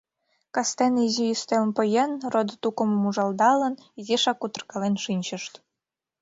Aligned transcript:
Кастене 0.55 1.01
изи 1.07 1.25
ӱстелым 1.35 1.71
поген, 1.77 2.11
родо-тукымым 2.33 3.03
ужылдалын, 3.09 3.73
изишак 3.99 4.37
кутыркален 4.41 4.95
шинчышт. 5.03 5.53